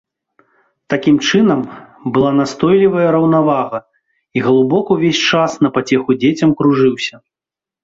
[0.93, 1.61] Такім чынам,
[2.15, 3.79] была настойлівая раўнавага,
[4.39, 7.15] і галубок увесь час на пацеху дзецям кружыўся.